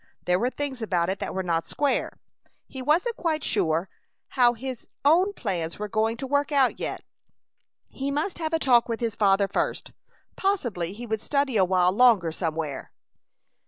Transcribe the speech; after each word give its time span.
There 0.25 0.39
were 0.39 0.49
things 0.49 0.81
about 0.81 1.11
it 1.11 1.19
that 1.19 1.31
were 1.35 1.43
not 1.43 1.67
square. 1.67 2.17
He 2.67 2.81
wasn't 2.81 3.17
quite 3.17 3.43
sure 3.43 3.87
how 4.29 4.53
his 4.53 4.79
his 4.79 4.87
own 5.05 5.31
plans 5.33 5.77
were 5.77 5.87
going 5.87 6.17
to 6.17 6.25
work 6.25 6.51
out 6.51 6.79
yet. 6.79 7.03
He 7.91 8.09
must 8.09 8.39
have 8.39 8.51
a 8.55 8.57
talk 8.57 8.89
with 8.89 8.99
his 8.99 9.15
father 9.15 9.47
first. 9.47 9.91
Possibly 10.35 10.93
he 10.93 11.05
would 11.05 11.21
study 11.21 11.55
awhile 11.55 11.91
longer 11.91 12.31
somewhere. 12.31 12.91